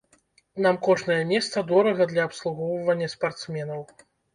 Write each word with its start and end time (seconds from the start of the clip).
Нам 0.65 0.79
кожнае 0.87 1.19
месца 1.33 1.65
дорага 1.75 2.11
для 2.15 2.27
абслугоўвання 2.31 3.15
спартсменаў. 3.19 3.91